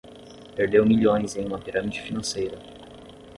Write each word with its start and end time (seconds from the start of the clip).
Perdeu 0.55 0.83
milhões 0.83 1.35
em 1.35 1.45
uma 1.45 1.59
pirâmide 1.59 2.01
financeira 2.01 2.57